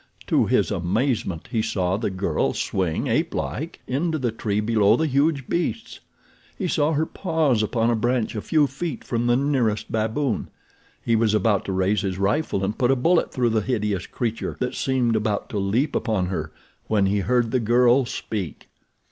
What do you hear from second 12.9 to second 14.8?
bullet through the hideous creature that